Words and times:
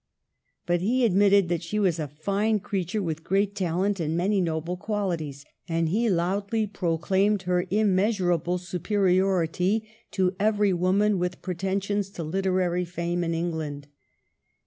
But 0.65 0.81
he 0.81 1.05
admitted 1.05 1.47
that 1.49 1.61
she 1.61 1.77
was" 1.77 1.99
a 1.99 2.07
fine 2.07 2.59
creature 2.59 3.03
with 3.03 3.23
great 3.23 3.53
talent 3.53 3.99
and 3.99 4.17
many 4.17 4.41
noble 4.41 4.75
qualities"; 4.75 5.45
and 5.69 5.89
he 5.89 6.09
loudly 6.09 6.65
proclaimed 6.65 7.43
her 7.43 7.67
immeasurable 7.69 8.57
superiority 8.57 9.87
to 10.09 10.35
every 10.39 10.73
woman 10.73 11.19
with 11.19 11.43
pretensions 11.43 12.09
to 12.13 12.23
literary 12.23 12.83
fame 12.83 13.23
in 13.23 13.35
England. 13.35 13.89